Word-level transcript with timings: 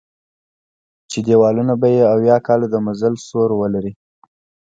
چې 1.09 1.19
دېوالونه 1.27 1.73
به 1.81 1.87
یې 1.95 2.03
اویا 2.15 2.37
کالو 2.47 2.67
د 2.69 2.75
مزل 2.85 3.13
سور 3.27 3.49
ولري. 3.59 3.93